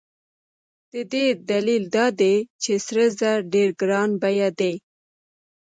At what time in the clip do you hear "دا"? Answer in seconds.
1.95-2.05